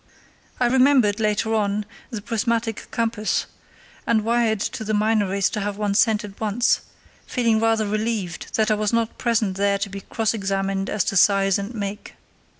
[0.59, 3.45] I remembered, later on, the prismatic compass,
[4.07, 6.81] and wired to the Minories to have one sent at once,
[7.27, 11.17] feeling rather relieved that I was not present there to be cross examined as to
[11.17, 12.15] size and make.